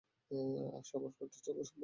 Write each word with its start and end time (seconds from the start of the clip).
আর 0.71 0.83
সভার 0.83 1.11
কার্য 1.17 1.35
চলা 1.45 1.61
অসম্ভব। 1.61 1.79